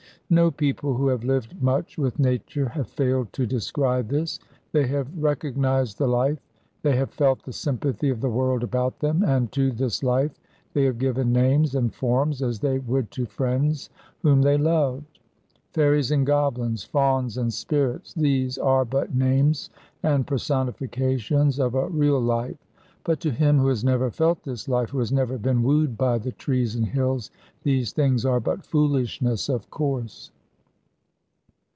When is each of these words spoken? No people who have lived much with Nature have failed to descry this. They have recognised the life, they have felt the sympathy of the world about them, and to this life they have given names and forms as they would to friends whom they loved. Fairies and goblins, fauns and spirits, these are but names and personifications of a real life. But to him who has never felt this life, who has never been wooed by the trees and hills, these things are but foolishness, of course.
No 0.33 0.49
people 0.49 0.93
who 0.93 1.09
have 1.09 1.25
lived 1.25 1.61
much 1.61 1.97
with 1.97 2.17
Nature 2.17 2.69
have 2.69 2.87
failed 2.87 3.33
to 3.33 3.45
descry 3.45 4.01
this. 4.01 4.39
They 4.71 4.87
have 4.87 5.09
recognised 5.21 5.97
the 5.97 6.07
life, 6.07 6.39
they 6.83 6.95
have 6.95 7.09
felt 7.11 7.43
the 7.43 7.51
sympathy 7.51 8.07
of 8.07 8.21
the 8.21 8.29
world 8.29 8.63
about 8.63 8.99
them, 8.99 9.23
and 9.25 9.51
to 9.51 9.71
this 9.73 10.01
life 10.03 10.39
they 10.73 10.85
have 10.85 10.99
given 10.99 11.33
names 11.33 11.75
and 11.75 11.93
forms 11.93 12.41
as 12.41 12.61
they 12.61 12.79
would 12.79 13.11
to 13.11 13.25
friends 13.25 13.89
whom 14.21 14.41
they 14.41 14.57
loved. 14.57 15.19
Fairies 15.73 16.11
and 16.11 16.25
goblins, 16.25 16.85
fauns 16.85 17.37
and 17.37 17.53
spirits, 17.53 18.13
these 18.13 18.57
are 18.57 18.85
but 18.85 19.13
names 19.13 19.69
and 20.01 20.25
personifications 20.25 21.59
of 21.59 21.75
a 21.75 21.89
real 21.89 22.21
life. 22.21 22.55
But 23.03 23.19
to 23.21 23.31
him 23.31 23.57
who 23.57 23.67
has 23.69 23.83
never 23.83 24.11
felt 24.11 24.43
this 24.43 24.69
life, 24.69 24.91
who 24.91 24.99
has 24.99 25.11
never 25.11 25.39
been 25.39 25.63
wooed 25.63 25.97
by 25.97 26.19
the 26.19 26.33
trees 26.33 26.75
and 26.75 26.85
hills, 26.85 27.31
these 27.63 27.93
things 27.93 28.27
are 28.27 28.39
but 28.39 28.63
foolishness, 28.63 29.49
of 29.49 29.71
course. 29.71 30.29